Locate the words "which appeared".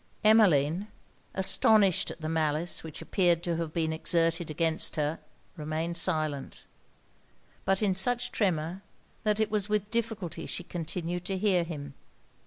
2.83-3.43